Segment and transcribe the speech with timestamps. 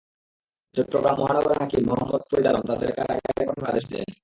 [0.75, 4.11] চট্টগ্রাম মহানগর হাকিম মোহাম্মদ ফরিদ আলম তাঁদের কারাগারে পাঠানোর আদেশ দেন।